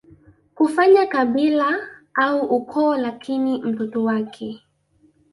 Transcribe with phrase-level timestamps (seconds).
[0.55, 1.79] kufanya kabila
[2.13, 4.63] au ukoo Lakini mtoto wake